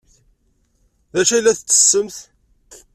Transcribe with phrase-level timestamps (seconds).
[1.13, 2.17] D acu ay la tettessemt?